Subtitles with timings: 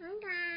[0.00, 0.49] 红糖